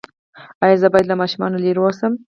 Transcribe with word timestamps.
ایا 0.63 0.79
زه 0.81 0.87
باید 0.93 1.05
له 1.09 1.15
ماشومانو 1.21 1.61
لرې 1.63 1.81
اوسم؟ 1.83 2.13